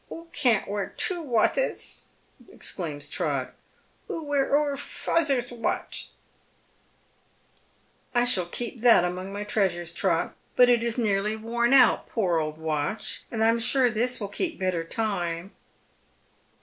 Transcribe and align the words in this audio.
"Oo 0.11 0.25
can't 0.33 0.67
wear 0.67 0.95
two 0.97 1.21
wathes," 1.21 2.05
exclaims 2.51 3.07
Trot." 3.07 3.53
Oo 4.09 4.23
wear 4.23 4.49
oor 4.51 4.75
fazer's 4.75 5.51
wath."" 5.51 6.05
I 8.15 8.25
shall 8.25 8.47
keep 8.47 8.81
that 8.81 9.03
among 9.05 9.31
my 9.31 9.43
treasures, 9.43 9.93
Trot; 9.93 10.33
but 10.55 10.69
it 10.71 10.83
is 10.83 10.97
nearly 10.97 11.35
worn 11.35 11.71
out, 11.71 12.09
poor 12.09 12.39
old 12.39 12.57
watch, 12.57 13.25
and 13.29 13.43
I 13.43 13.49
am 13.49 13.59
sure 13.59 13.91
this 13.91 14.19
will 14.19 14.29
keejJ 14.29 14.57
better 14.57 14.83
time." 14.83 15.51